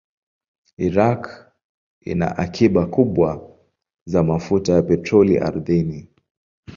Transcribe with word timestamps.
Iraq 0.87 1.23
ina 2.03 2.27
akiba 2.37 2.83
kubwa 2.85 3.57
za 4.05 4.23
mafuta 4.23 4.73
ya 4.73 4.81
petroli 4.81 5.37
ardhini. 5.37 6.07